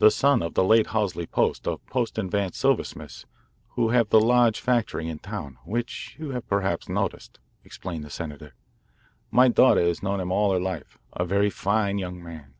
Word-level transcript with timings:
"The 0.00 0.10
son 0.10 0.42
of 0.42 0.52
the 0.52 0.62
late 0.62 0.88
Halsey 0.88 1.24
Post, 1.24 1.66
of 1.66 1.80
Post 1.86 2.16
& 2.16 2.16
Vance, 2.18 2.58
silversmiths, 2.58 3.24
who 3.68 3.88
have 3.88 4.10
the 4.10 4.20
large 4.20 4.60
factory 4.60 5.08
in 5.08 5.18
town, 5.18 5.56
which 5.64 6.14
you 6.18 6.38
perhaps 6.46 6.90
noticed," 6.90 7.38
explained 7.64 8.04
the 8.04 8.10
senator. 8.10 8.54
"My 9.30 9.48
daughter 9.48 9.80
has 9.80 10.02
known 10.02 10.20
him 10.20 10.30
all 10.30 10.52
her 10.52 10.60
life. 10.60 10.98
A 11.14 11.24
very 11.24 11.48
fine 11.48 11.96
young 11.96 12.22
man." 12.22 12.52